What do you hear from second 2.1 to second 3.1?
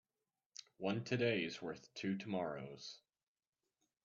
tomorrows.